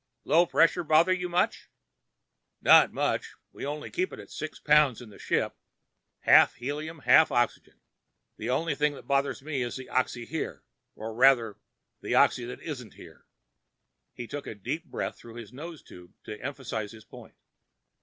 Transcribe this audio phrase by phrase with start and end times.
[0.23, 1.69] "Low pressure bother you much?"
[2.59, 3.35] "Not much.
[3.51, 5.55] We only keep it at six pounds in the ships.
[6.21, 7.79] Half helium and half oxygen.
[8.41, 10.63] Only thing that bothers me is the oxy here.
[10.95, 11.59] Or rather,
[12.01, 13.27] the oxy that isn't here."
[14.15, 17.35] He took a deep breath through his nose tube to emphasize his point.